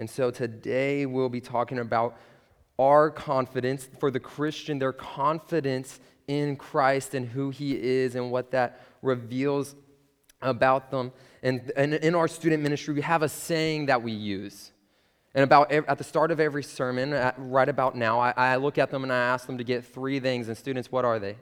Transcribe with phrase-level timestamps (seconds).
[0.00, 2.16] And so today we'll be talking about
[2.78, 8.50] our confidence for the Christian, their confidence in Christ and who he is and what
[8.52, 9.74] that reveals
[10.40, 11.12] about them.
[11.42, 14.72] And, and in our student ministry, we have a saying that we use.
[15.34, 18.78] And about at the start of every sermon, at, right about now, I, I look
[18.78, 20.48] at them and I ask them to get three things.
[20.48, 21.36] And students, what are they?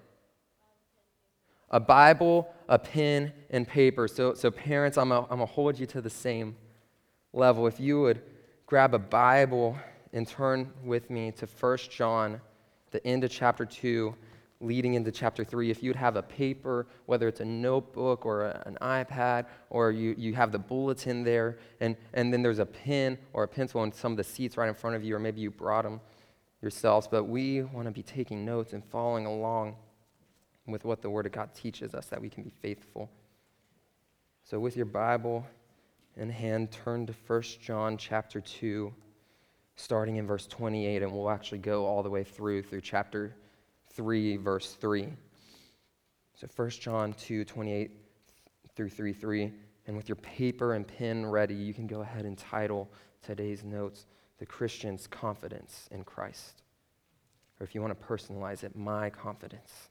[1.71, 4.09] A Bible, a pen, and paper.
[4.09, 6.57] So, so parents, I'm going to hold you to the same
[7.33, 7.69] level.
[7.69, 8.21] If you would
[8.69, 9.79] grab a Bible
[10.13, 12.39] and turn with me to 1 John,
[12.91, 14.15] the end of chapter 2,
[14.61, 18.63] leading into chapter 3, if you'd have a paper, whether it's a notebook or a,
[18.67, 23.17] an iPad, or you, you have the bulletin there, and, and then there's a pen
[23.33, 25.41] or a pencil in some of the seats right in front of you, or maybe
[25.41, 25.99] you brought them
[26.61, 29.77] yourselves, but we want to be taking notes and following along
[30.67, 33.09] with what the Word of God teaches us, that we can be faithful.
[34.45, 35.47] So, with your Bible
[36.19, 38.93] in hand, turn to 1 John chapter 2,
[39.77, 43.35] starting in verse 28, and we'll actually go all the way through through chapter
[43.93, 45.09] 3, verse 3.
[46.35, 47.91] So 1 John 2, 28
[48.75, 49.53] through 3, 3.
[49.87, 52.91] And with your paper and pen ready, you can go ahead and title
[53.23, 54.07] today's notes
[54.39, 56.63] The Christian's Confidence in Christ.
[57.59, 59.89] Or if you want to personalize it, My Confidence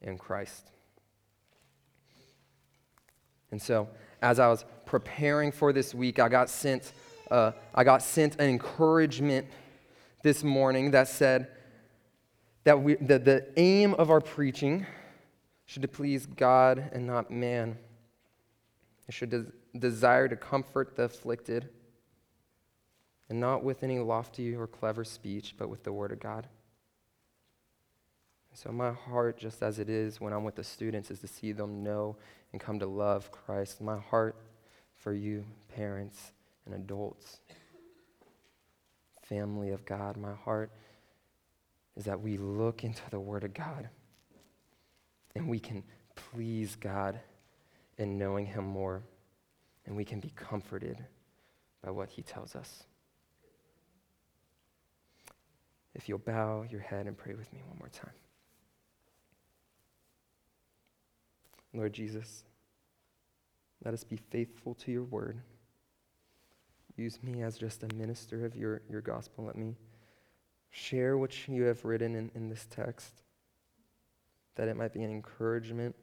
[0.00, 0.70] in Christ.
[3.50, 3.88] And so,
[4.22, 6.92] as I was preparing for this week, I got sent,
[7.30, 9.46] uh, I got sent an encouragement
[10.22, 11.48] this morning that said
[12.64, 14.86] that, we, the aim of our preaching
[15.66, 17.78] should please God and not man.
[19.08, 21.68] It should des- desire to comfort the afflicted,
[23.28, 26.48] and not with any lofty or clever speech, but with the Word of God.
[28.52, 31.52] So, my heart, just as it is when I'm with the students, is to see
[31.52, 32.16] them know
[32.52, 33.80] and come to love Christ.
[33.80, 34.36] My heart
[34.96, 36.32] for you, parents
[36.66, 37.40] and adults,
[39.22, 40.70] family of God, my heart
[41.96, 43.88] is that we look into the Word of God
[45.34, 45.82] and we can
[46.14, 47.20] please God
[47.98, 49.02] in knowing Him more,
[49.86, 51.04] and we can be comforted
[51.82, 52.84] by what He tells us.
[55.94, 58.14] If you'll bow your head and pray with me one more time.
[61.72, 62.44] Lord Jesus,
[63.84, 65.40] let us be faithful to your word.
[66.96, 69.44] Use me as just a minister of your, your gospel.
[69.44, 69.76] Let me
[70.70, 73.22] share what you have written in, in this text,
[74.56, 75.94] that it might be an encouragement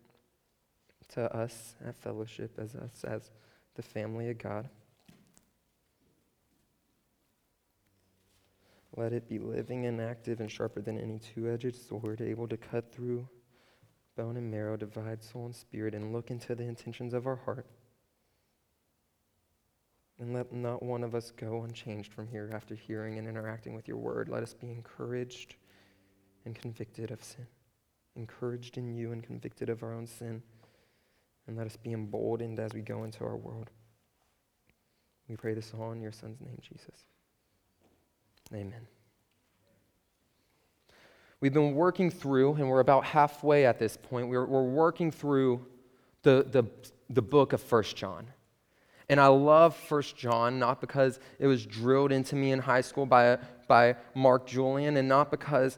[1.09, 3.31] to us at fellowship, as us, as
[3.75, 4.69] the family of God.
[8.95, 12.57] Let it be living and active and sharper than any two edged sword, able to
[12.57, 13.27] cut through
[14.17, 17.67] bone and marrow, divide soul and spirit, and look into the intentions of our heart.
[20.19, 23.87] And let not one of us go unchanged from here after hearing and interacting with
[23.87, 24.27] your word.
[24.27, 25.55] Let us be encouraged
[26.43, 27.45] and convicted of sin,
[28.15, 30.41] encouraged in you and convicted of our own sin.
[31.45, 33.69] And let us be emboldened as we go into our world.
[35.29, 37.05] We pray this all in your Son's name, Jesus.
[38.53, 38.96] Amen.
[41.39, 45.65] We've been working through, and we're about halfway at this point, we're, we're working through
[46.23, 46.63] the, the,
[47.09, 48.27] the book of First John.
[49.09, 53.05] And I love First John, not because it was drilled into me in high school
[53.05, 53.37] by,
[53.67, 55.77] by Mark Julian, and not because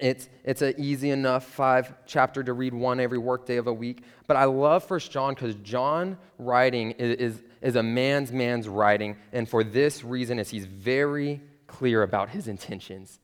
[0.00, 4.02] it's, it's an easy enough five chapter to read one every workday of a week.
[4.26, 9.16] But I love First John because John writing is, is, is a man's man's writing.
[9.32, 13.20] And for this reason is he's very clear about his intentions.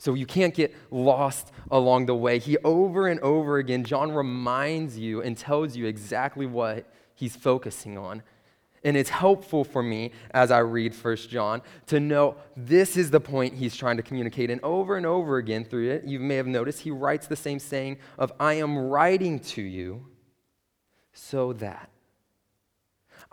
[0.00, 2.38] So you can't get lost along the way.
[2.38, 7.96] He over and over again, John reminds you and tells you exactly what he's focusing
[7.96, 8.22] on.
[8.82, 13.20] And it's helpful for me as I read First John to know this is the
[13.20, 14.50] point he's trying to communicate.
[14.50, 17.58] And over and over again through it, you may have noticed he writes the same
[17.58, 20.06] saying of, I am writing to you
[21.14, 21.88] so that.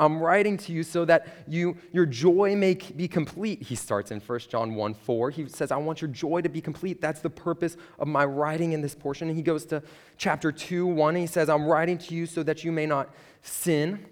[0.02, 3.62] I'm writing to you so that you, your joy may be complete.
[3.62, 5.30] He starts in 1 John 1 4.
[5.30, 7.00] He says, I want your joy to be complete.
[7.00, 9.28] That's the purpose of my writing in this portion.
[9.28, 9.84] And he goes to
[10.18, 11.16] chapter 2 1.
[11.16, 14.04] he says, I'm writing to you so that you may not sin.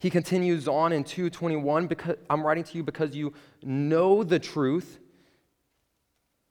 [0.00, 3.32] He continues on in 221 because I'm writing to you because you
[3.62, 4.98] know the truth,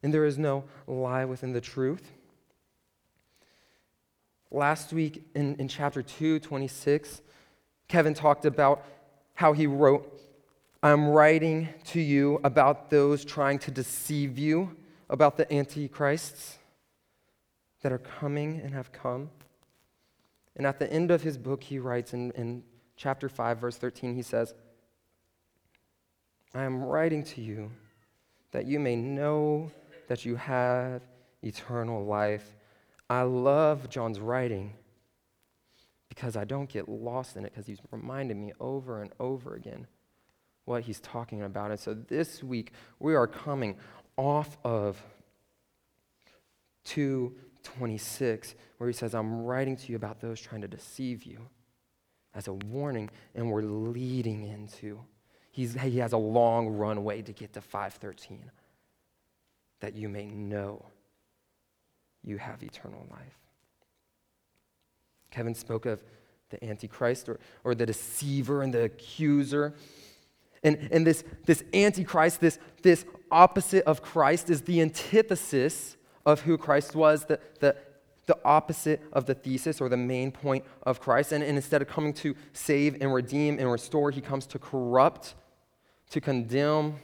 [0.02, 2.10] and there is no lie within the truth.
[4.50, 7.22] Last week in, in chapter 2, 26,
[7.90, 8.86] Kevin talked about
[9.34, 10.16] how he wrote,
[10.82, 14.78] I'm writing to you about those trying to deceive you,
[15.10, 16.60] about the antichrists
[17.82, 19.30] that are coming and have come.
[20.56, 22.64] And at the end of his book, he writes in, in
[22.96, 24.54] chapter 5, verse 13, he says,
[26.54, 27.72] I am writing to you
[28.52, 29.72] that you may know
[30.08, 31.02] that you have
[31.44, 32.56] eternal life.
[33.10, 34.74] I love John's writing
[36.10, 39.88] because I don't get lost in it because he's reminding me over and over again
[40.66, 41.72] what he's talking about.
[41.72, 43.78] And so this week we are coming
[44.18, 45.02] off of
[46.86, 51.48] 226 where he says, I'm writing to you about those trying to deceive you
[52.34, 55.00] as a warning, and we're leading into.
[55.52, 58.52] He's, he has a long runway to get to 513
[59.80, 60.86] that you may know
[62.24, 63.38] you have eternal life.
[65.32, 66.04] Kevin spoke of
[66.50, 69.76] the Antichrist or, or the deceiver and the accuser.
[70.64, 75.96] And, and this, this Antichrist, this, this opposite of Christ, is the antithesis
[76.26, 77.76] of who Christ was, the, the,
[78.26, 81.32] the opposite of the thesis or the main point of Christ.
[81.32, 85.36] And, and instead of coming to save and redeem and restore, he comes to corrupt,
[86.10, 86.96] to condemn,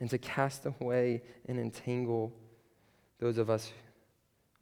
[0.00, 2.32] and to cast away and entangle
[3.18, 3.72] those of us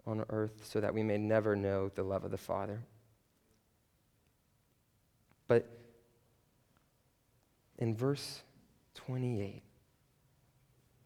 [0.06, 2.80] on earth so that we may never know the love of the Father.
[5.48, 5.66] But
[7.78, 8.42] in verse
[8.94, 9.62] 28,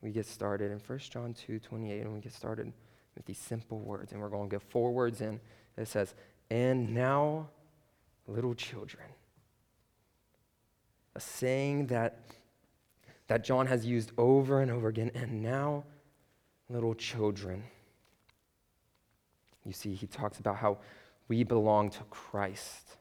[0.01, 2.73] we get started in 1 John 2 28, and we get started
[3.15, 4.13] with these simple words.
[4.13, 5.41] And we're going to get four words in.
[5.77, 6.15] It says,
[6.51, 7.49] And now,
[8.27, 9.05] little children.
[11.17, 12.21] A saying that,
[13.27, 15.11] that John has used over and over again.
[15.15, 15.85] And now,
[16.69, 17.65] little children.
[19.69, 20.79] You see, he talks about how
[21.29, 22.97] we belong to Christ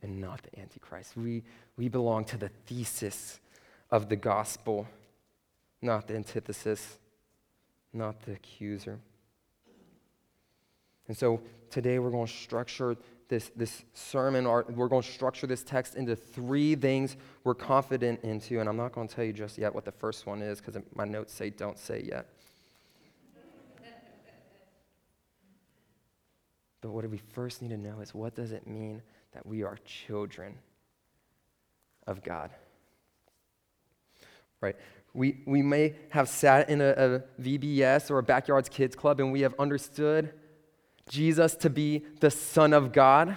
[0.00, 1.16] and not the Antichrist.
[1.16, 1.42] We,
[1.76, 3.40] we belong to the thesis
[3.90, 4.86] of the gospel,
[5.82, 6.98] not the antithesis,
[7.92, 9.00] not the accuser.
[11.08, 12.96] And so today we're going to structure
[13.28, 18.20] this, this sermon, or we're going to structure this text into three things we're confident
[18.22, 18.60] into.
[18.60, 20.80] And I'm not going to tell you just yet what the first one is because
[20.94, 22.28] my notes say don't say yet.
[26.82, 29.00] But what we first need to know is what does it mean
[29.32, 30.56] that we are children
[32.06, 32.50] of God?
[34.60, 34.76] Right?
[35.14, 39.32] We, we may have sat in a, a VBS or a backyards kids club and
[39.32, 40.34] we have understood
[41.08, 43.36] Jesus to be the Son of God,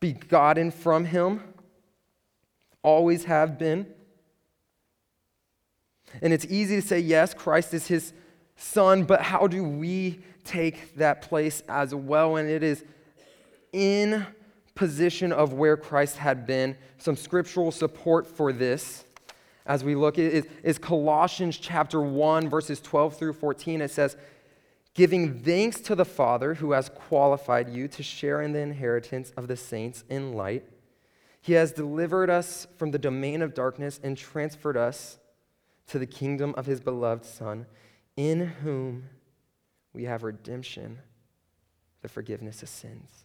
[0.00, 1.42] begotten from Him,
[2.82, 3.86] always have been.
[6.22, 8.12] And it's easy to say, yes, Christ is His
[8.56, 12.36] Son, but how do we take that place as well?
[12.36, 12.84] And it is
[13.72, 14.26] in
[14.74, 16.76] position of where Christ had been.
[16.98, 19.04] Some scriptural support for this
[19.66, 23.80] as we look is, is Colossians chapter 1, verses 12 through 14.
[23.80, 24.16] It says,
[24.94, 29.48] giving thanks to the Father who has qualified you to share in the inheritance of
[29.48, 30.64] the saints in light.
[31.40, 35.18] He has delivered us from the domain of darkness and transferred us
[35.88, 37.66] to the kingdom of his beloved Son,
[38.16, 39.04] in whom
[39.92, 40.98] we have redemption,
[42.02, 43.24] the forgiveness of sins.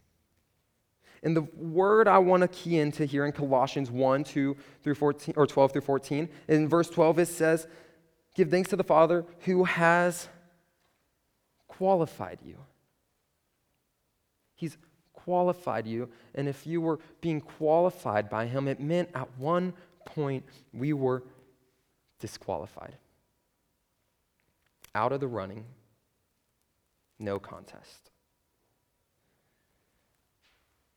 [1.22, 5.34] And the word I want to key into here in Colossians 1, 2 through 14,
[5.36, 7.68] or 12 through 14, in verse 12 it says,
[8.34, 10.28] Give thanks to the Father who has
[11.68, 12.56] qualified you.
[14.54, 14.76] He's
[15.12, 19.74] qualified you, and if you were being qualified by Him, it meant at one
[20.04, 21.22] point we were
[22.18, 22.96] disqualified.
[24.94, 25.64] Out of the running,
[27.18, 28.10] no contest.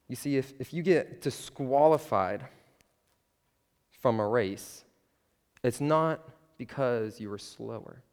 [0.08, 2.46] You see, if, if you get disqualified
[4.02, 4.84] from a race,
[5.64, 6.22] it's not
[6.58, 8.04] because you were slower.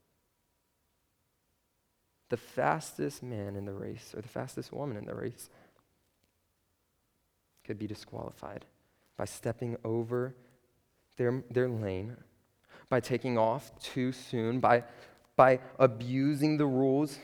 [2.31, 5.51] The fastest man in the race, or the fastest woman in the race,
[7.65, 8.65] could be disqualified
[9.19, 10.35] by stepping over
[11.17, 12.17] their, their lane,
[12.89, 14.83] by taking off too soon, by,
[15.37, 17.19] by abusing the rules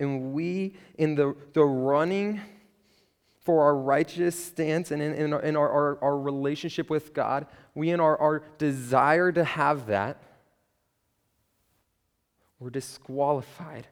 [0.00, 2.40] and we, in the, the running
[3.42, 7.46] for our righteous stance and in, in, our, in our, our, our, relationship with God,
[7.74, 10.22] we in our, our desire to have that,
[12.58, 13.86] we're disqualified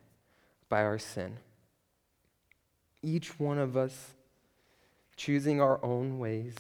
[0.68, 1.36] by our sin.
[3.02, 4.14] Each one of us
[5.16, 6.54] choosing our own ways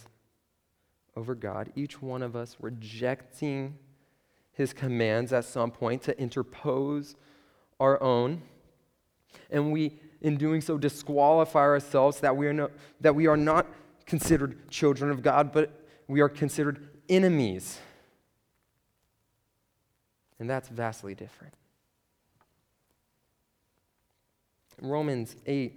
[1.16, 3.78] over God, each one of us rejecting
[4.58, 7.14] his commands at some point to interpose
[7.78, 8.42] our own.
[9.50, 13.66] And we, in doing so, disqualify ourselves that we are, no, that we are not
[14.04, 17.78] considered children of God, but we are considered enemies.
[20.40, 21.54] And that's vastly different.
[24.82, 25.72] Romans 8,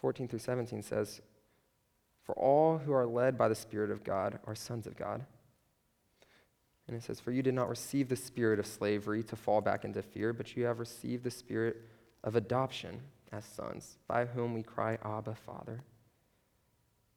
[0.00, 1.20] 14 through 17 says,
[2.24, 5.24] For all who are led by the Spirit of God are sons of God.
[6.86, 9.84] And it says, For you did not receive the spirit of slavery to fall back
[9.84, 11.82] into fear, but you have received the spirit
[12.22, 13.00] of adoption
[13.32, 15.82] as sons, by whom we cry, Abba, Father.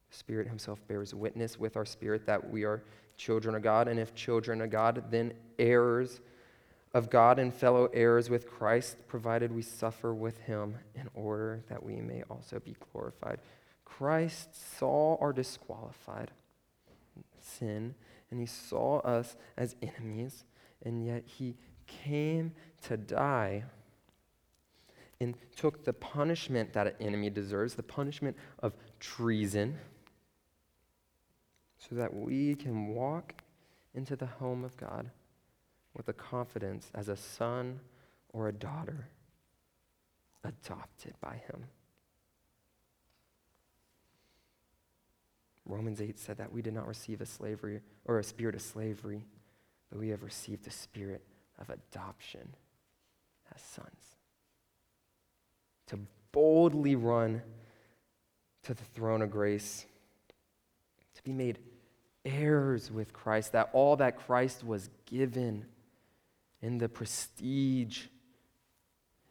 [0.10, 2.84] The Spirit Himself bears witness with our spirit that we are
[3.18, 6.20] children of God, and if children of God, then heirs
[6.94, 11.84] of God and fellow heirs with Christ, provided we suffer with Him in order that
[11.84, 13.40] we may also be glorified.
[13.86, 16.32] Christ saw our disqualified
[17.40, 17.94] sin,
[18.32, 20.44] and He saw us as enemies,
[20.84, 21.56] and yet He
[21.88, 23.64] came to die
[25.20, 29.78] and took the punishment that an enemy deserves, the punishment of treason
[31.78, 33.34] so that we can walk
[33.94, 35.10] into the home of God
[35.96, 37.80] with a confidence as a son
[38.32, 39.08] or a daughter
[40.44, 41.66] adopted by Him.
[45.70, 49.24] Romans 8 said that we did not receive a slavery or a spirit of slavery,
[49.90, 51.22] but we have received a spirit
[51.60, 52.56] of adoption
[53.54, 54.16] as sons.
[55.88, 56.00] To
[56.32, 57.44] boldly run
[58.64, 59.86] to the throne of grace,
[61.16, 61.60] to be made
[62.26, 65.66] heirs with Christ, that all that Christ was given
[66.62, 68.06] in the prestige,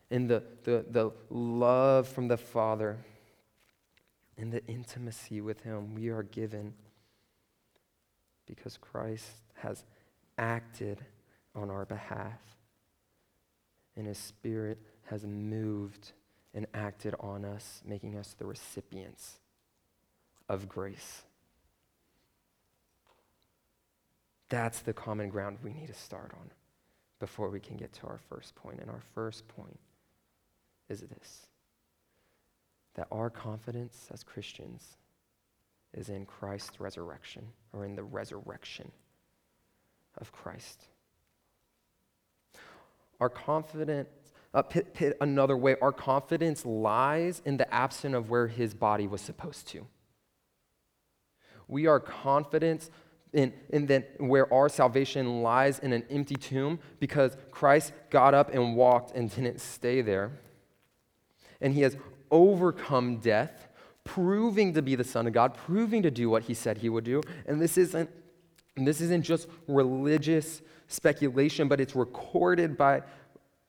[0.09, 2.99] in the, the, the love from the Father,
[4.39, 6.73] in the intimacy with Him, we are given
[8.47, 9.27] because Christ
[9.57, 9.85] has
[10.39, 11.05] acted
[11.55, 12.41] on our behalf.
[13.97, 14.79] And His Spirit
[15.11, 16.13] has moved
[16.55, 19.39] and acted on us, making us the recipients
[20.49, 21.23] of grace.
[24.49, 26.51] That's the common ground we need to start on
[27.19, 28.81] before we can get to our first point.
[28.81, 29.79] And our first point
[30.89, 31.49] is this
[32.99, 34.97] that our confidence as Christians
[35.95, 38.91] is in Christ's resurrection or in the resurrection
[40.17, 40.83] of Christ.
[43.21, 44.09] Our confidence,
[44.53, 49.07] uh, pit, pit another way, our confidence lies in the absence of where his body
[49.07, 49.87] was supposed to.
[51.69, 52.91] We are confident
[53.33, 58.53] in, and then where our salvation lies in an empty tomb because Christ got up
[58.53, 60.33] and walked and didn't stay there.
[61.61, 61.97] And he has
[62.31, 63.69] overcome death,
[64.05, 67.05] proving to be the Son of God, proving to do what he said he would
[67.05, 67.23] do.
[67.47, 68.11] And this isn't,
[68.77, 73.03] this isn't just religious speculation, but it's recorded by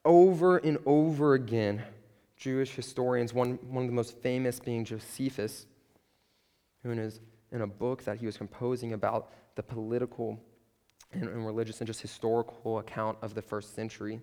[0.06, 1.84] over and over again
[2.38, 5.66] Jewish historians, one, one of the most famous being Josephus,
[6.84, 7.12] who in,
[7.52, 10.40] in a book that he was composing about the political
[11.12, 14.22] and, and religious and just historical account of the first century.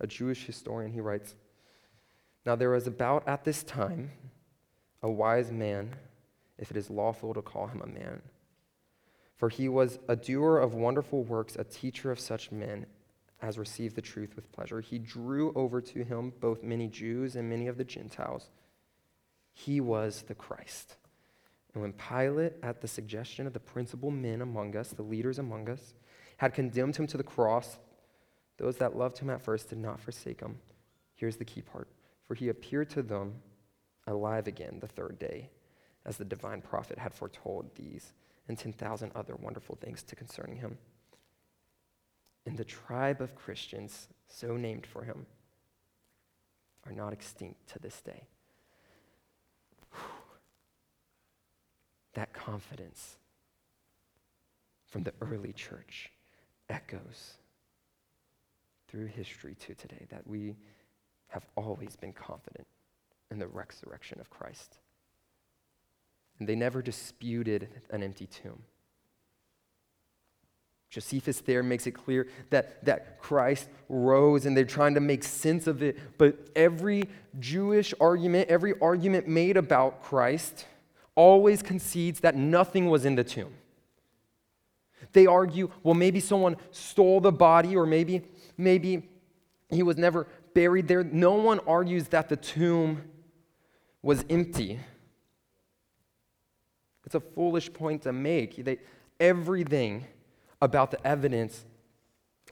[0.00, 1.34] A Jewish historian, he writes
[2.44, 4.10] Now there was about at this time
[5.02, 5.96] a wise man,
[6.58, 8.22] if it is lawful to call him a man.
[9.36, 12.86] For he was a doer of wonderful works, a teacher of such men
[13.42, 14.80] as received the truth with pleasure.
[14.80, 18.48] He drew over to him both many Jews and many of the Gentiles.
[19.52, 20.96] He was the Christ.
[21.72, 25.68] And when Pilate, at the suggestion of the principal men among us, the leaders among
[25.68, 25.94] us,
[26.38, 27.78] had condemned him to the cross,
[28.56, 30.58] those that loved him at first did not forsake him.
[31.16, 31.88] Here's the key part
[32.26, 33.34] for he appeared to them
[34.06, 35.50] alive again the third day,
[36.04, 38.12] as the divine prophet had foretold these
[38.48, 40.76] and 10,000 other wonderful things to concerning him.
[42.46, 45.26] And the tribe of Christians, so named for him,
[46.84, 48.24] are not extinct to this day.
[52.14, 53.16] that confidence
[54.86, 56.10] from the early church
[56.68, 57.34] echoes
[58.88, 60.56] through history to today that we
[61.34, 62.66] have always been confident
[63.28, 64.78] in the resurrection of Christ.
[66.38, 68.62] And they never disputed an empty tomb.
[70.90, 75.66] Josephus there makes it clear that, that Christ rose and they're trying to make sense
[75.66, 75.98] of it.
[76.18, 77.08] But every
[77.40, 80.66] Jewish argument, every argument made about Christ,
[81.16, 83.54] always concedes that nothing was in the tomb.
[85.12, 88.22] They argue, well, maybe someone stole the body, or maybe,
[88.56, 89.08] maybe
[89.70, 91.04] he was never buried there.
[91.04, 93.02] No one argues that the tomb
[94.02, 94.78] was empty.
[97.04, 98.64] It's a foolish point to make.
[98.64, 98.78] They,
[99.20, 100.06] everything
[100.62, 101.64] about the evidence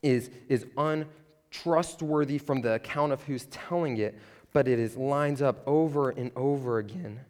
[0.02, 4.18] is, is untrustworthy from the account of who's telling it,
[4.52, 7.20] but it is lines up over and over again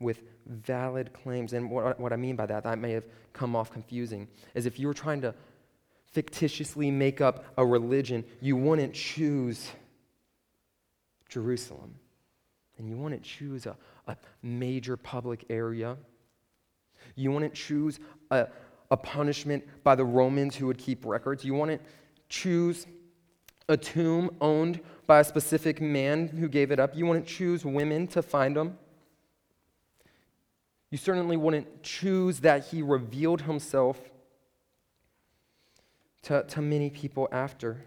[0.00, 1.52] with valid claims.
[1.52, 4.78] And what, what I mean by that, that may have come off confusing, is if
[4.78, 5.34] you were trying to
[6.12, 9.70] fictitiously make up a religion, you wouldn't choose
[11.28, 11.94] Jerusalem.
[12.78, 13.76] And you wouldn't choose a,
[14.06, 15.96] a major public area.
[17.16, 17.98] You wouldn't choose
[18.30, 18.48] a,
[18.90, 21.44] a punishment by the Romans who would keep records.
[21.44, 21.82] You wouldn't
[22.28, 22.86] choose
[23.68, 26.96] a tomb owned by a specific man who gave it up.
[26.96, 28.78] You wouldn't choose women to find them.
[30.90, 33.98] You certainly wouldn't choose that he revealed himself
[36.22, 37.84] to, to many people after.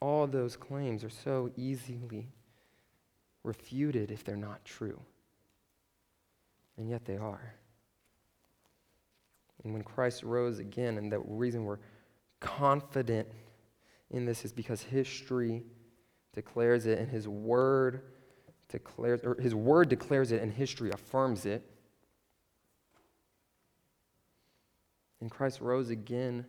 [0.00, 2.28] All those claims are so easily
[3.44, 5.00] refuted if they're not true.
[6.76, 7.54] And yet they are.
[9.62, 11.78] And when Christ rose again, and the reason we're
[12.40, 13.28] confident
[14.10, 15.62] in this is because history
[16.34, 18.02] declares it and his word
[18.68, 21.68] declares or his word declares it and history affirms it.
[25.22, 26.44] And Christ rose again,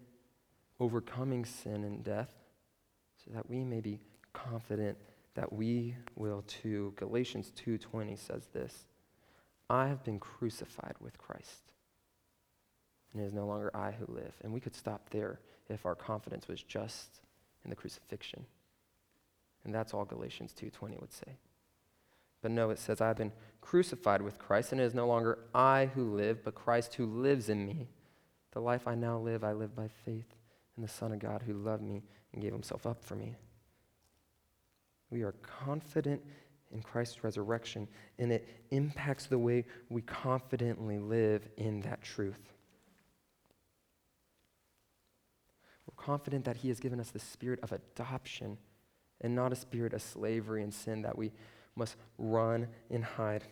[0.79, 2.31] overcoming sin and death,
[3.23, 3.99] so that we may be
[4.33, 4.97] confident
[5.35, 6.91] that we will too.
[6.95, 8.87] Galatians 2:20 says this,
[9.69, 11.71] I have been crucified with Christ.
[13.13, 14.33] And it is no longer I who live.
[14.41, 15.39] And we could stop there
[15.69, 17.21] if our confidence was just
[17.63, 18.47] in the crucifixion.
[19.63, 21.37] And that's all Galatians 2:20 would say.
[22.41, 25.37] But no, it says, I have been crucified with Christ, and it is no longer
[25.53, 27.89] I who live, but Christ who lives in me.
[28.53, 30.35] The life I now live, I live by faith
[30.77, 33.35] in the Son of God who loved me and gave himself up for me.
[35.09, 36.21] We are confident
[36.71, 42.53] in Christ's resurrection, and it impacts the way we confidently live in that truth.
[45.87, 48.57] We're confident that He has given us the spirit of adoption
[49.21, 51.31] and not a spirit of slavery and sin that we
[51.75, 53.43] must run and hide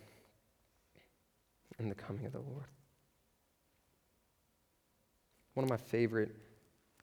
[1.80, 2.66] in the coming of the Lord.
[5.54, 6.36] One of my favorite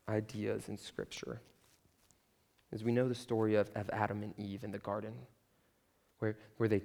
[0.09, 1.41] ideas in Scripture
[2.73, 5.13] is we know the story of, of Adam and Eve in the garden,
[6.19, 6.83] where, where they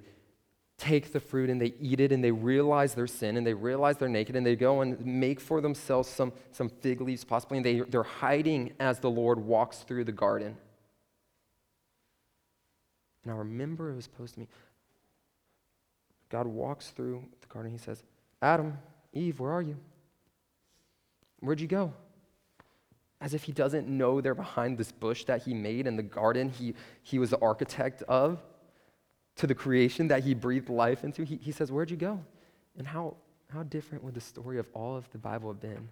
[0.76, 3.96] take the fruit and they eat it and they realize their sin and they realize
[3.96, 7.66] they're naked and they go and make for themselves some, some fig leaves, possibly, and
[7.66, 10.56] they, they're hiding as the Lord walks through the garden.
[13.22, 14.48] And I remember it was posed to me.
[16.28, 17.70] God walks through the garden.
[17.70, 18.02] He says,
[18.42, 18.76] Adam,
[19.12, 19.76] Eve, where are you?
[21.44, 21.92] Where'd you go?
[23.20, 26.48] As if he doesn't know they're behind this bush that he made in the garden
[26.48, 28.42] he, he was the architect of,
[29.36, 31.22] to the creation that he breathed life into.
[31.24, 32.20] He, he says, Where'd you go?
[32.78, 33.16] And how,
[33.52, 35.88] how different would the story of all of the Bible have been?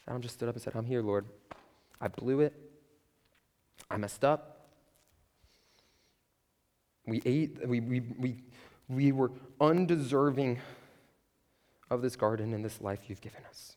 [0.00, 1.26] If Adam just stood up and said, I'm here, Lord.
[2.00, 2.52] I blew it.
[3.88, 4.66] I messed up.
[7.06, 8.42] We ate, we, we, we,
[8.88, 10.58] we were undeserving
[11.92, 13.76] of this garden and this life you've given us?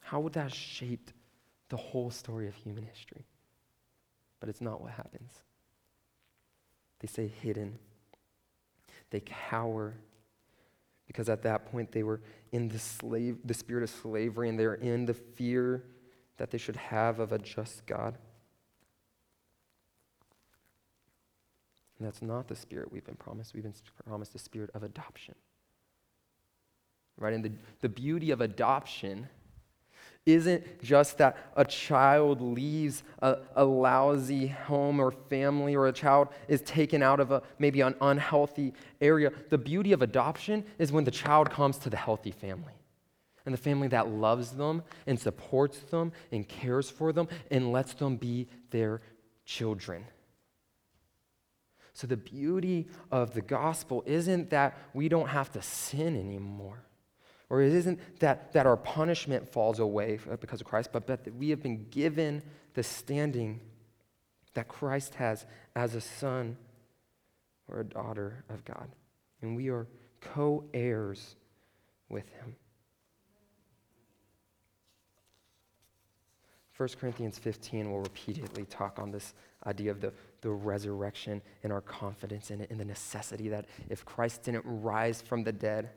[0.00, 1.12] How would that have shaped
[1.70, 3.24] the whole story of human history?
[4.38, 5.32] But it's not what happens.
[7.00, 7.78] They say hidden.
[9.10, 9.94] They cower
[11.06, 12.20] because at that point they were
[12.52, 15.84] in the slave the spirit of slavery and they're in the fear
[16.36, 18.18] that they should have of a just God.
[21.98, 23.54] And that's not the spirit we've been promised.
[23.54, 23.74] We've been
[24.06, 25.34] promised the spirit of adoption
[27.18, 27.32] right?
[27.32, 29.28] And the, the beauty of adoption
[30.26, 36.28] isn't just that a child leaves a, a, lousy home or family or a child
[36.48, 38.72] is taken out of a maybe an unhealthy
[39.02, 39.30] area.
[39.50, 42.72] The beauty of adoption is when the child comes to the healthy family.
[43.44, 47.92] And the family that loves them and supports them and cares for them and lets
[47.92, 49.02] them be their
[49.44, 50.06] children.
[51.92, 56.82] So, the beauty of the gospel isn't that we don't have to sin anymore.
[57.50, 61.32] Or it isn't that, that our punishment falls away uh, because of Christ, but that
[61.34, 62.42] we have been given
[62.74, 63.60] the standing
[64.54, 66.56] that Christ has as a son
[67.68, 68.88] or a daughter of God.
[69.42, 69.86] And we are
[70.20, 71.36] co heirs
[72.08, 72.56] with him.
[76.76, 79.34] 1 Corinthians 15 will repeatedly talk on this
[79.66, 84.04] idea of the, the resurrection and our confidence in it and the necessity that if
[84.04, 85.90] Christ didn't rise from the dead,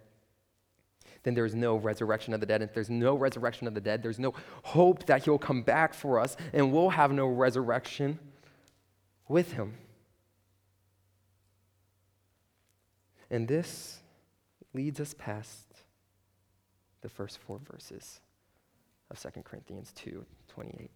[1.27, 2.61] then there is no resurrection of the dead.
[2.61, 5.93] And if there's no resurrection of the dead, there's no hope that he'll come back
[5.93, 8.17] for us, and we'll have no resurrection
[9.27, 9.73] with him.
[13.29, 13.99] And this
[14.73, 15.65] leads us past
[17.01, 18.21] the first four verses
[19.11, 20.89] of 2 Corinthians 2 28.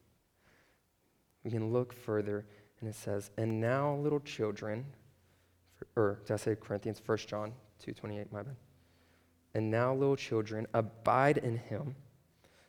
[1.44, 2.46] We can look further,
[2.80, 4.86] and it says, And now, little children,
[5.98, 7.02] or did I say Corinthians?
[7.06, 8.56] 1 John 2 28, my bad.
[9.54, 11.96] And now, little children, abide in him,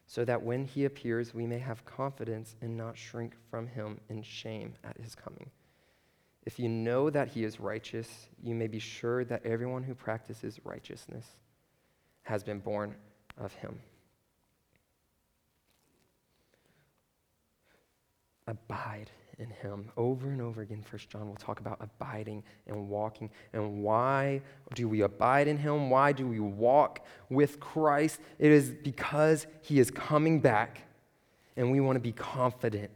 [0.06, 4.22] so that when he appears, we may have confidence and not shrink from him in
[4.22, 5.50] shame at his coming.
[6.44, 10.58] If you know that he is righteous, you may be sure that everyone who practices
[10.64, 11.26] righteousness
[12.22, 12.96] has been born
[13.38, 13.78] of him.
[18.48, 19.90] Abide in him.
[19.96, 23.30] Over and over again, First John will talk about abiding and walking.
[23.52, 24.42] And why
[24.74, 25.90] do we abide in him?
[25.90, 28.20] Why do we walk with Christ?
[28.38, 30.82] It is because he is coming back,
[31.56, 32.90] and we want to be confident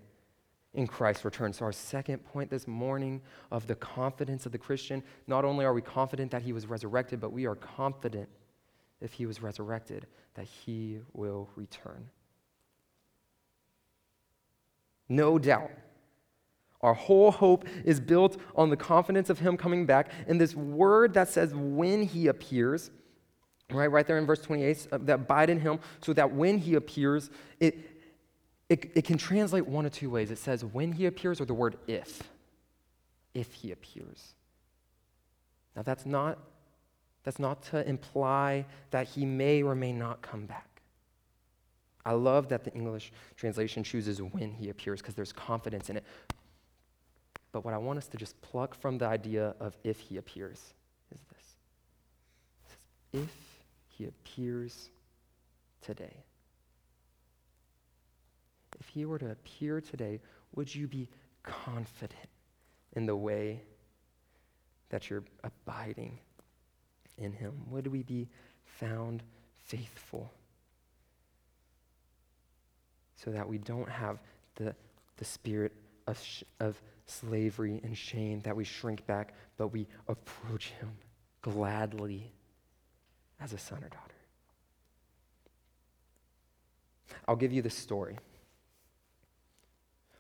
[0.75, 1.53] in Christ's return.
[1.53, 5.73] So, our second point this morning of the confidence of the Christian not only are
[5.73, 8.29] we confident that he was resurrected, but we are confident
[9.01, 12.09] if he was resurrected that he will return.
[15.09, 15.71] No doubt.
[16.83, 20.11] Our whole hope is built on the confidence of him coming back.
[20.27, 22.91] And this word that says when he appears,
[23.71, 26.75] right, right there in verse 28, uh, that abide in him, so that when he
[26.75, 27.79] appears, it,
[28.69, 30.31] it, it can translate one of two ways.
[30.31, 32.23] It says when he appears, or the word if.
[33.35, 34.35] If he appears.
[35.75, 36.39] Now, that's not,
[37.23, 40.77] that's not to imply that he may or may not come back.
[42.07, 46.05] I love that the English translation chooses when he appears because there's confidence in it.
[47.57, 50.75] But what I want us to just pluck from the idea of if he appears
[51.11, 53.35] is this if
[53.89, 54.91] he appears
[55.81, 56.23] today.
[58.79, 60.21] If he were to appear today,
[60.55, 61.09] would you be
[61.43, 62.29] confident
[62.93, 63.63] in the way
[64.91, 66.19] that you're abiding
[67.17, 67.55] in him?
[67.71, 68.29] Would we be
[68.67, 69.23] found
[69.65, 70.31] faithful?
[73.15, 74.19] So that we don't have
[74.57, 74.75] the,
[75.17, 75.73] the spirit
[76.07, 80.91] of, sh- of slavery and shame, that we shrink back, but we approach him
[81.43, 82.33] gladly
[83.41, 84.15] as a son or daughter.
[87.29, 88.19] I'll give you the story.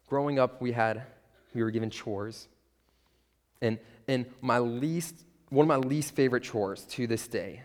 [0.08, 1.02] Growing up, we had,
[1.54, 2.48] we were given chores.
[3.60, 7.62] And, and my least, one of my least favorite chores to this day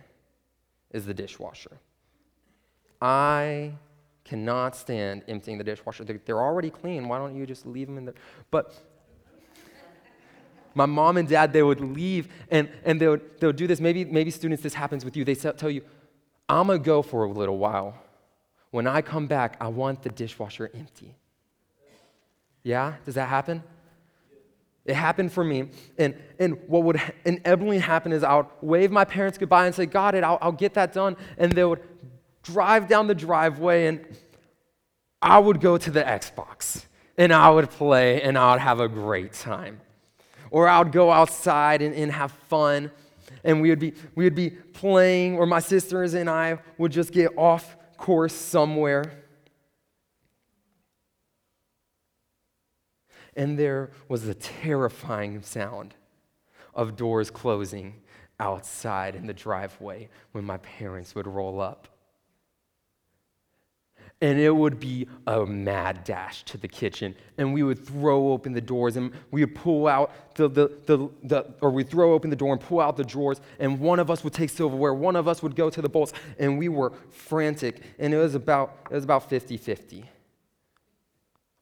[0.91, 1.79] is the dishwasher.
[3.01, 3.73] I
[4.23, 6.03] cannot stand emptying the dishwasher.
[6.03, 7.07] They're, already clean.
[7.07, 8.13] Why don't you just leave them in there?
[8.49, 8.73] But
[10.73, 13.79] my mom and dad, they would leave and, and they, would, they would do this.
[13.79, 15.25] Maybe, maybe students, this happens with you.
[15.25, 15.81] They tell you,
[16.47, 17.95] I'm going to go for a little while.
[18.71, 21.15] When I come back, I want the dishwasher empty.
[22.63, 22.95] Yeah?
[23.05, 23.63] Does that happen?
[24.85, 25.69] It happened for me.
[25.97, 29.85] And, and what would inevitably happen is I would wave my parents goodbye and say,
[29.85, 31.17] Got it, I'll, I'll get that done.
[31.37, 31.90] And they would
[32.43, 34.05] drive down the driveway and
[35.21, 36.85] I would go to the Xbox
[37.17, 39.79] and I would play and I would have a great time
[40.51, 42.91] or I would go outside and, and have fun.
[43.43, 47.11] And we would, be, we would be playing, or my sisters and I would just
[47.11, 49.23] get off course somewhere.
[53.35, 55.95] And there was a terrifying sound
[56.75, 57.95] of doors closing
[58.39, 61.87] outside in the driveway when my parents would roll up
[64.21, 67.15] and it would be a mad dash to the kitchen.
[67.39, 71.09] And we would throw open the doors and we would pull out the, the, the,
[71.23, 73.41] the or we'd throw open the door and pull out the drawers.
[73.59, 76.13] And one of us would take silverware one of us would go to the bowls
[76.37, 77.81] and we were frantic.
[77.97, 80.03] And it was about it was about 50-50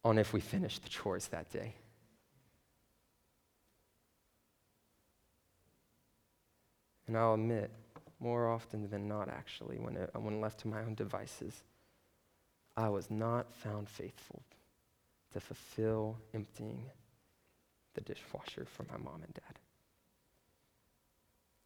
[0.04, 1.76] on if we finished the chores that day.
[7.08, 7.72] And i'll admit
[8.20, 11.64] more often than not actually when, it, when left to my own devices
[12.80, 14.42] I was not found faithful
[15.34, 16.86] to fulfill emptying
[17.94, 19.60] the dishwasher for my mom and dad.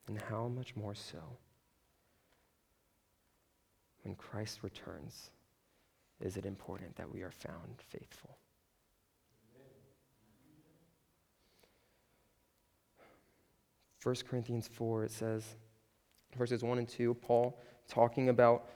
[0.08, 1.20] And how much more so
[4.02, 5.30] when Christ returns
[6.20, 8.36] is it important that we are found faithful.
[14.00, 15.44] First Corinthians 4, it says,
[16.36, 18.68] verses 1 and 2, Paul talking about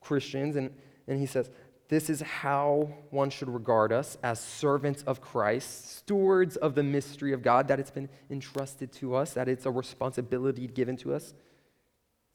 [0.00, 0.72] Christians and
[1.06, 1.50] and he says,
[1.88, 7.32] This is how one should regard us as servants of Christ, stewards of the mystery
[7.32, 11.34] of God, that it's been entrusted to us, that it's a responsibility given to us.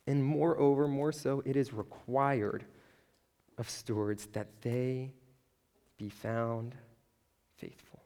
[0.05, 2.65] And moreover, more so, it is required
[3.57, 5.11] of stewards that they
[5.97, 6.75] be found
[7.57, 8.01] faithful.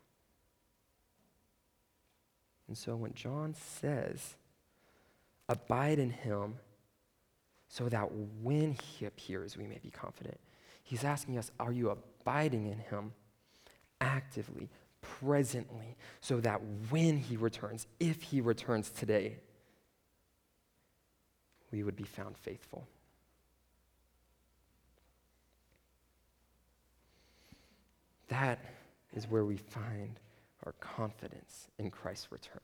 [2.67, 4.37] And so when John says,
[5.49, 6.55] abide in him,
[7.67, 8.09] so that
[8.41, 10.39] when he appears, we may be confident.
[10.91, 13.13] He's asking us, are you abiding in him
[14.01, 19.37] actively, presently, so that when he returns, if he returns today,
[21.71, 22.85] we would be found faithful?
[28.27, 28.59] That
[29.13, 30.19] is where we find
[30.65, 32.59] our confidence in Christ's return.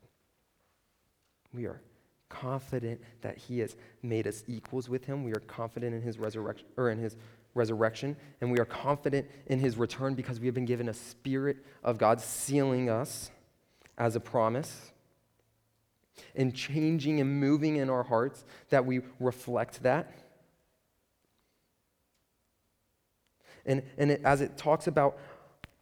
[1.54, 1.80] We are
[2.28, 5.24] confident that he has made us equals with him.
[5.24, 7.16] We are confident in his resurrection or in his
[7.58, 11.58] resurrection, and we are confident in his return because we have been given a spirit
[11.84, 13.32] of God sealing us
[13.98, 14.92] as a promise
[16.36, 20.14] and changing and moving in our hearts that we reflect that.
[23.66, 25.18] And, and it, as it talks about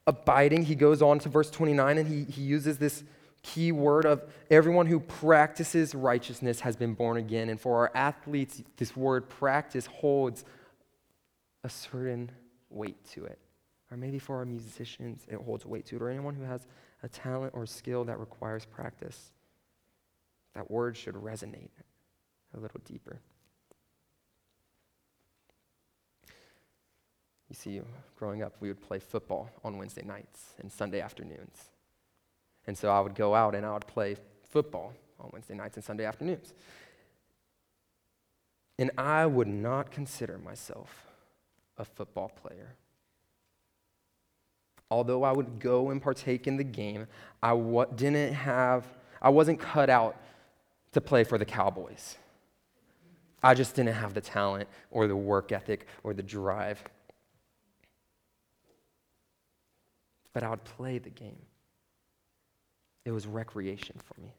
[0.07, 3.03] abiding, he goes on to verse 29 and he, he uses this
[3.43, 7.49] key word of everyone who practices righteousness has been born again.
[7.49, 10.43] And for our athletes, this word practice holds
[11.65, 12.31] a certain
[12.69, 13.39] weight to it.
[13.89, 16.01] Or maybe for our musicians, it holds weight to it.
[16.01, 16.67] Or anyone who has
[17.01, 19.31] a talent or skill that requires practice,
[20.53, 21.71] that word should resonate
[22.55, 23.19] a little deeper.
[27.49, 27.81] You see,
[28.15, 31.71] growing up, we would play football on Wednesday nights and Sunday afternoons.
[32.67, 34.17] And so I would go out and I would play
[34.49, 36.53] football on Wednesday nights and Sunday afternoons.
[38.77, 41.04] And I would not consider myself
[41.77, 42.75] a football player.
[44.91, 47.07] Although I would go and partake in the game,
[47.41, 47.55] I
[47.95, 48.85] didn't have,
[49.21, 50.15] I wasn't cut out
[50.91, 52.17] to play for the Cowboys.
[53.41, 56.83] I just didn't have the talent or the work ethic or the drive.
[60.33, 61.41] But I would play the game.
[63.05, 64.33] It was recreation for me.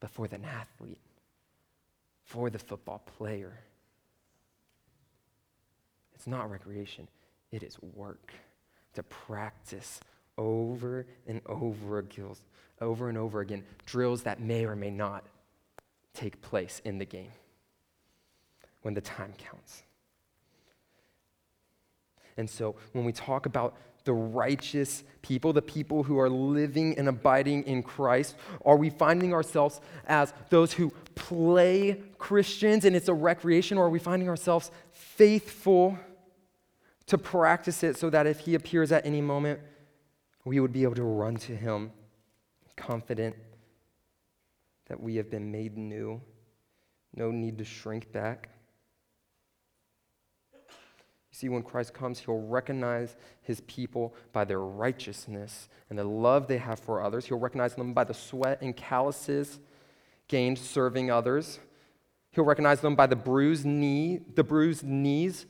[0.00, 1.00] But for the athlete,
[2.24, 3.58] for the football player,
[6.16, 7.06] it's not recreation,
[7.52, 8.32] it is work
[8.94, 10.00] to practice
[10.38, 12.34] over and over again,
[12.80, 15.24] over and over again, drills that may or may not
[16.14, 17.30] take place in the game
[18.80, 19.82] when the time counts.
[22.38, 23.76] And so when we talk about
[24.06, 28.36] the righteous people, the people who are living and abiding in Christ?
[28.64, 33.90] Are we finding ourselves as those who play Christians and it's a recreation, or are
[33.90, 34.70] we finding ourselves
[35.16, 35.98] faithful
[37.06, 39.60] to practice it so that if He appears at any moment,
[40.44, 41.92] we would be able to run to Him
[42.76, 43.34] confident
[44.88, 46.20] that we have been made new?
[47.14, 48.50] No need to shrink back.
[51.32, 56.56] See, when Christ comes, he'll recognize his people by their righteousness and the love they
[56.56, 57.26] have for others.
[57.26, 59.58] He'll recognize them by the sweat and calluses
[60.28, 61.58] gained serving others.
[62.36, 65.46] He'll recognize them by the bruised knee, the bruised knees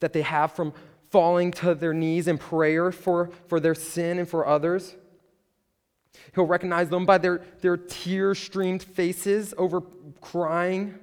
[0.00, 0.74] that they have from
[1.10, 4.96] falling to their knees in prayer for, for their sin and for others.
[6.34, 9.80] He'll recognize them by their, their tear streamed faces over
[10.20, 10.98] crying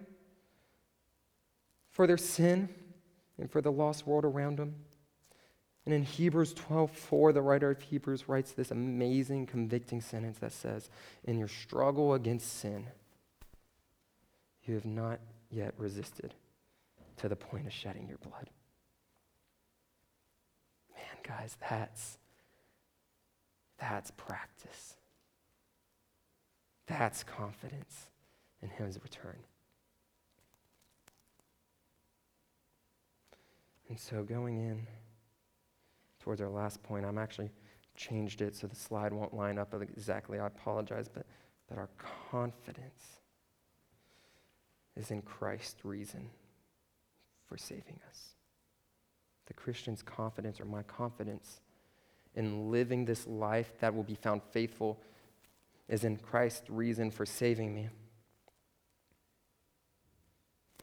[1.89, 2.69] for their sin
[3.39, 4.75] and for the lost world around them.
[5.85, 10.91] And in Hebrews 12:4, the writer of Hebrews writes this amazing, convicting sentence that says,
[11.23, 12.85] In your struggle against sin,
[14.65, 16.33] you have not yet resisted
[17.17, 18.49] to the point of shedding your blood.
[20.95, 22.17] Man, guys, that's
[23.79, 24.95] that's practice.
[26.87, 28.09] That's confidence
[28.61, 29.39] in his return.
[33.89, 34.87] And so going in
[36.19, 37.51] towards our last point, I'm actually
[37.95, 40.39] changed it so the slide won't line up exactly.
[40.39, 41.25] I apologize, but
[41.69, 41.89] that our
[42.31, 43.19] confidence
[44.95, 46.29] is in Christ's reason
[47.47, 48.29] for saving us.
[49.47, 51.61] The Christian's confidence, or my confidence
[52.35, 54.99] in living this life that will be found faithful,
[55.89, 57.89] is in Christ's reason for saving me.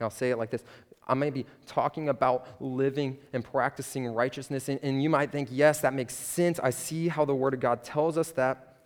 [0.00, 0.64] I'll say it like this
[1.06, 5.80] I may be talking about living and practicing righteousness, and, and, you might think, yes,
[5.80, 6.60] that makes sense.
[6.60, 8.76] I see how the Word of God tells us that.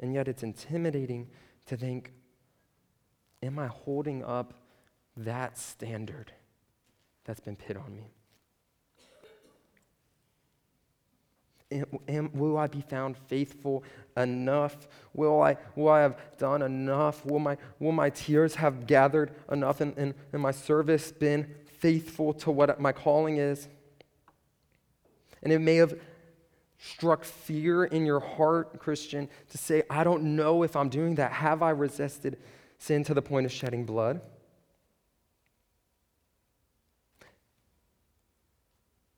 [0.00, 1.28] And yet it's intimidating
[1.66, 2.12] to think,
[3.42, 4.54] am I holding up
[5.16, 6.32] that standard
[7.24, 8.10] that's been put on me?
[12.08, 13.84] am, will I be found faithful
[14.16, 14.88] enough?
[15.14, 17.24] Will I, will I have done enough?
[17.24, 22.32] Will my, will my tears have gathered enough and, and, and my service been faithful
[22.34, 23.68] to what my calling is?
[25.42, 25.98] And it may have
[26.82, 31.30] struck fear in your heart, Christian, to say, I don't know if I'm doing that.
[31.30, 32.38] Have I resisted
[32.78, 34.20] sin to the point of shedding blood?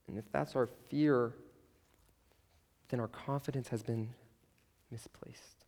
[0.07, 1.33] And if that's our fear,
[2.91, 4.11] then our confidence has been
[4.91, 5.65] misplaced.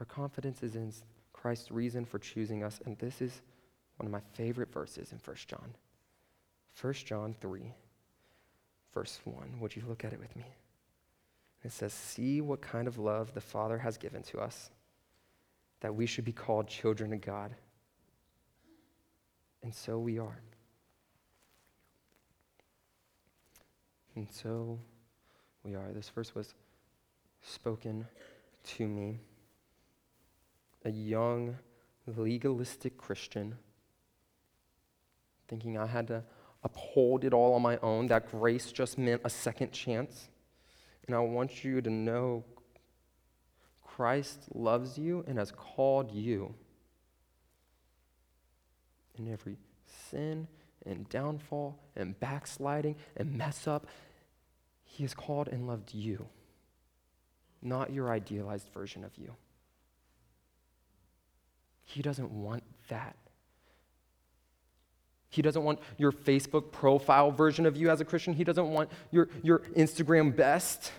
[0.00, 0.92] Our confidence is in
[1.32, 3.42] Christ's reason for choosing us, and this is
[3.98, 5.74] one of my favorite verses in 1 John.
[6.80, 7.72] 1 John 3,
[8.94, 9.60] verse 1.
[9.60, 10.46] Would you look at it with me?
[11.64, 14.70] It says, See what kind of love the Father has given to us,
[15.80, 17.54] that we should be called children of God.
[19.62, 20.40] And so we are.
[24.16, 24.78] And so
[25.62, 25.92] we are.
[25.92, 26.54] This verse was
[27.42, 28.06] spoken
[28.64, 29.20] to me,
[30.84, 31.56] a young,
[32.06, 33.56] legalistic Christian,
[35.48, 36.24] thinking I had to
[36.64, 40.28] uphold it all on my own, that grace just meant a second chance.
[41.06, 42.44] And I want you to know
[43.82, 46.54] Christ loves you and has called you
[49.18, 49.58] in every
[50.10, 50.48] sin
[50.86, 53.86] and downfall and backsliding and mess up.
[54.84, 56.26] He has called and loved you,
[57.60, 59.34] not your idealized version of you.
[61.84, 63.16] He doesn't want that.
[65.32, 68.34] He doesn't want your Facebook profile version of you as a Christian.
[68.34, 70.92] He doesn't want your, your Instagram best.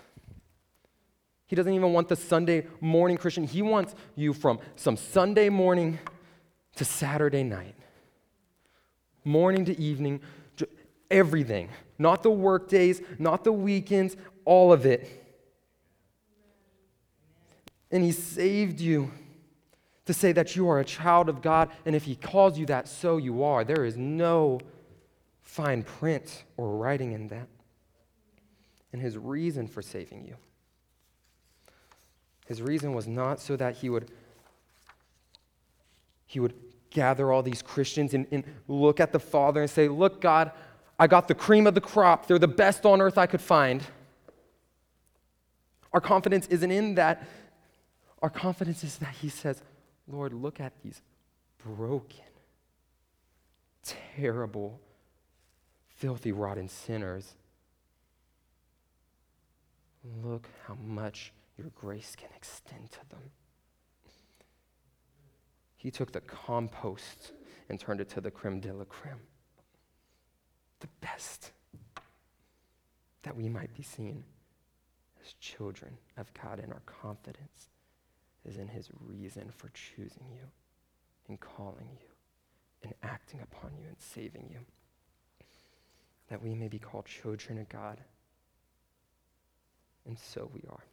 [1.45, 3.43] He doesn't even want the Sunday morning Christian.
[3.43, 5.99] He wants you from some Sunday morning
[6.77, 7.75] to Saturday night,
[9.23, 10.19] morning to evening,
[11.11, 11.69] everything.
[11.99, 15.07] Not the work days, not the weekends, all of it.
[17.91, 19.11] And He saved you
[20.05, 22.87] to say that you are a child of God, and if He calls you that,
[22.87, 23.63] so you are.
[23.63, 24.59] There is no
[25.41, 27.47] fine print or writing in that.
[28.91, 30.35] And His reason for saving you.
[32.47, 34.11] His reason was not so that He would,
[36.25, 36.53] he would
[36.89, 40.51] gather all these Christians and, and look at the Father and say, Look, God,
[40.99, 42.27] I got the cream of the crop.
[42.27, 43.81] They're the best on earth I could find.
[45.93, 47.25] Our confidence isn't in that.
[48.21, 49.61] Our confidence is that He says,
[50.07, 51.01] Lord, look at these
[51.63, 52.25] broken,
[53.83, 54.79] terrible,
[55.87, 57.35] filthy, rotten sinners.
[60.23, 63.31] Look how much your grace can extend to them.
[65.77, 67.33] He took the compost
[67.69, 69.21] and turned it to the creme de la creme,
[70.79, 71.51] the best,
[73.23, 74.23] that we might be seen
[75.23, 77.69] as children of God in our confidence
[78.45, 80.47] is in his reason for choosing you
[81.27, 82.09] and calling you
[82.83, 84.59] and acting upon you and saving you.
[86.29, 87.99] That we may be called children of God.
[90.05, 90.83] And so we are.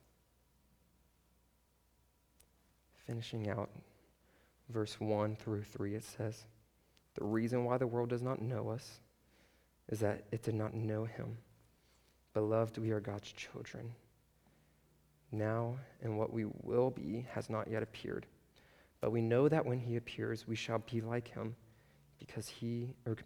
[3.06, 3.70] Finishing out
[4.68, 6.44] verse 1 through 3, it says,
[7.14, 9.00] The reason why the world does not know us
[9.88, 11.38] is that it did not know him.
[12.34, 13.94] Beloved, we are God's children
[15.32, 18.26] now and what we will be has not yet appeared.
[19.00, 21.56] But we know that when he appears, we shall be like him
[22.18, 23.16] because he or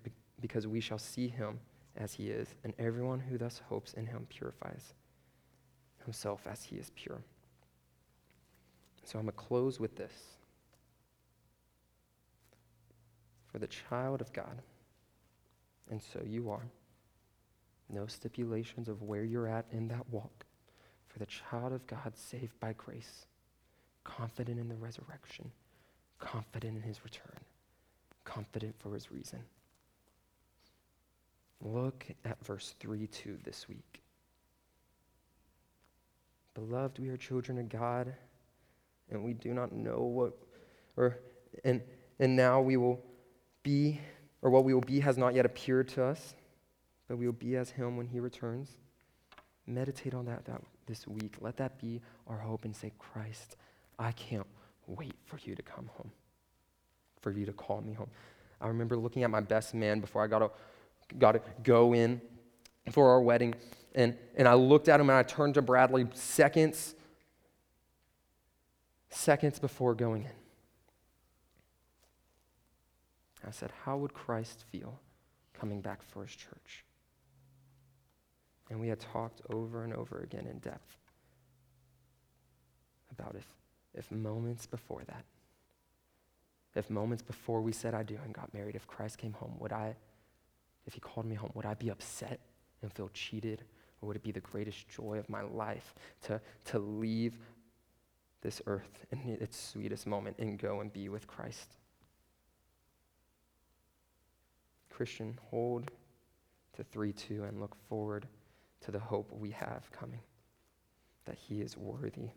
[0.41, 1.59] because we shall see him
[1.97, 4.95] as he is, and everyone who thus hopes in him purifies
[6.05, 7.23] himself as he is pure.
[9.05, 10.13] So I'm going to close with this.
[13.47, 14.63] For the child of God,
[15.91, 16.67] and so you are,
[17.89, 20.45] no stipulations of where you're at in that walk
[21.15, 23.27] for the child of God saved by grace,
[24.03, 25.53] confident in the resurrection,
[26.19, 27.39] confident in his return,
[28.25, 29.39] confident for his reason.
[31.61, 34.03] Look at verse 3 2 this week.
[36.55, 38.13] Beloved, we are children of God,
[39.09, 40.33] and we do not know what,
[40.97, 41.21] or,
[41.65, 41.81] and,
[42.19, 43.01] and now we will
[43.63, 44.01] be,
[44.43, 46.35] or what we will be has not yet appeared to us,
[47.07, 48.77] but we will be as him when he returns.
[49.65, 51.37] Meditate on that, that this week.
[51.41, 53.57] Let that be our hope and say, Christ,
[53.99, 54.47] I can't
[54.87, 56.11] wait for you to come home,
[57.21, 58.11] for you to call me home.
[58.61, 60.51] I remember looking at my best man before I got to,
[61.19, 62.21] got to go in
[62.91, 63.55] for our wedding,
[63.95, 66.95] and, and I looked at him and I turned to Bradley seconds,
[69.11, 70.31] seconds before going in.
[73.47, 74.99] I said, How would Christ feel
[75.53, 76.85] coming back for his church?
[78.71, 80.97] And we had talked over and over again in depth
[83.11, 83.47] about if,
[83.95, 85.25] if moments before that,
[86.75, 89.73] if moments before we said I do and got married, if Christ came home, would
[89.73, 89.95] I,
[90.87, 92.41] if he called me home, would I be upset
[92.83, 93.63] and feel cheated?
[94.01, 97.39] Or would it be the greatest joy of my life to, to leave
[98.41, 101.77] this earth in its sweetest moment and go and be with Christ?
[104.91, 105.91] Christian, hold
[106.77, 108.27] to 3 2 and look forward
[108.85, 110.21] to the hope we have coming,
[111.25, 112.31] that He is worthy.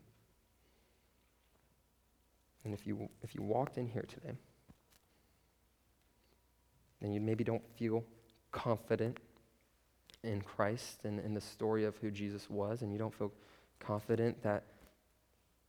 [2.64, 4.38] And if you, if you walked in here today,
[7.02, 8.04] and you maybe don't feel
[8.52, 9.20] confident
[10.24, 13.32] in Christ and in the story of who Jesus was, and you don't feel
[13.80, 14.64] confident that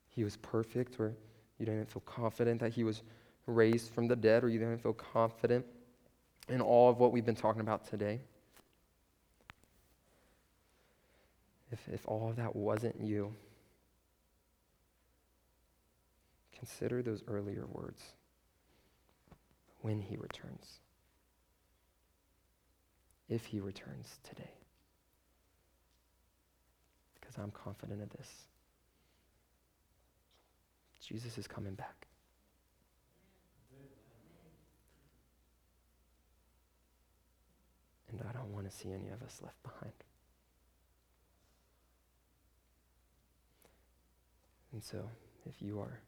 [0.09, 1.15] he was perfect, or
[1.59, 3.03] you didn't feel confident that he was
[3.47, 5.65] raised from the dead, or you didn't feel confident
[6.49, 8.21] in all of what we've been talking about today,
[11.71, 13.35] if, if all of that wasn't you,
[16.57, 18.03] consider those earlier words
[19.81, 20.81] when he returns.
[23.29, 24.51] If he returns today.
[27.21, 28.31] Because I'm confident of this.
[31.07, 32.07] Jesus is coming back.
[38.11, 39.93] And I don't want to see any of us left behind.
[44.73, 45.09] And so,
[45.47, 46.01] if you are,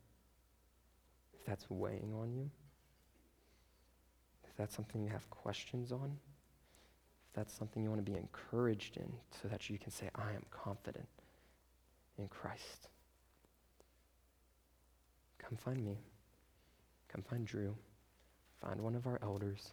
[1.32, 2.50] if that's weighing on you,
[4.44, 6.18] if that's something you have questions on,
[7.28, 10.32] if that's something you want to be encouraged in so that you can say, I
[10.32, 11.08] am confident
[12.18, 12.88] in Christ,
[15.38, 15.98] come find me.
[17.08, 17.76] Come find Drew.
[18.60, 19.72] Find one of our elders.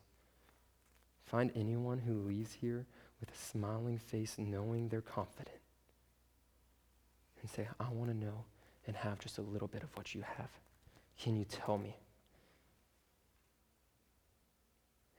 [1.25, 2.85] Find anyone who leaves here
[3.19, 5.57] with a smiling face, knowing they're confident.
[7.41, 8.45] And say, I want to know
[8.87, 10.49] and have just a little bit of what you have.
[11.19, 11.95] Can you tell me?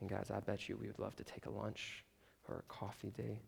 [0.00, 2.04] And guys, I bet you we would love to take a lunch
[2.48, 3.40] or a coffee day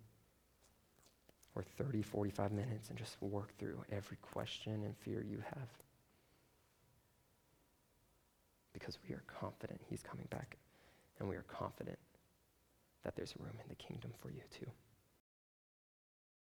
[1.54, 5.68] or 30, 45 minutes and just work through every question and fear you have.
[8.72, 10.56] Because we are confident he's coming back,
[11.18, 11.98] and we are confident
[13.02, 14.70] that there's room in the kingdom for you too.